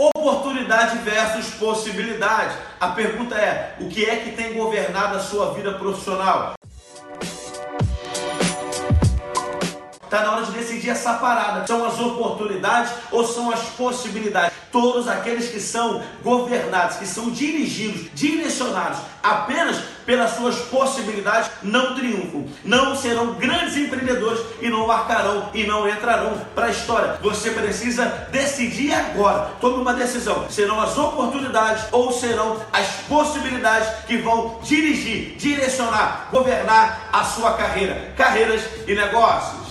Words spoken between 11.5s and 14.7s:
São as oportunidades ou são as possibilidades?